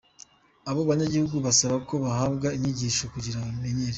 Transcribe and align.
Abo 0.69 0.81
banyagihugu 0.89 1.35
basaba 1.45 1.75
ko 1.87 1.93
bohabwa 2.03 2.47
inyigisho 2.57 3.03
kugira 3.13 3.41
babimenyere. 3.43 3.89